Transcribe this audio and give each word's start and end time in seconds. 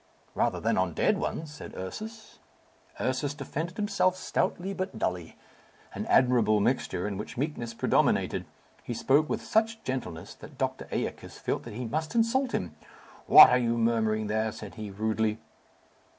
"Rather 0.33 0.59
than 0.59 0.79
on 0.79 0.95
dead 0.95 1.19
ones," 1.19 1.53
said 1.53 1.75
Ursus. 1.77 2.39
Ursus 2.99 3.35
defended 3.35 3.77
himself 3.77 4.15
stoutly, 4.15 4.73
but 4.73 4.97
dully; 4.97 5.37
an 5.93 6.07
admirable 6.07 6.59
mixture, 6.59 7.07
in 7.07 7.19
which 7.19 7.37
meekness 7.37 7.75
predominated. 7.75 8.45
He 8.81 8.95
spoke 8.95 9.29
with 9.29 9.45
such 9.45 9.83
gentleness 9.83 10.33
that 10.33 10.57
Doctor 10.57 10.85
Æacus 10.85 11.33
felt 11.37 11.61
that 11.65 11.75
he 11.75 11.85
must 11.85 12.15
insult 12.15 12.51
him. 12.51 12.75
"What 13.27 13.51
are 13.51 13.59
you 13.59 13.77
murmuring 13.77 14.25
there?" 14.25 14.51
said 14.51 14.73
he 14.73 14.89
rudely. 14.89 15.37